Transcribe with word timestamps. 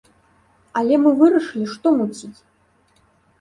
Але 0.79 0.97
мы 1.03 1.11
вырашылі, 1.19 1.67
што 1.75 1.87
муціць? 2.01 2.33